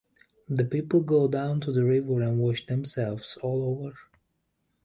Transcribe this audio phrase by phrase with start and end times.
[0.49, 3.93] The people go down to the river and wash themselves all over.